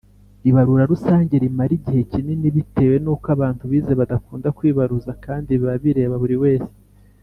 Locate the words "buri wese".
6.23-6.71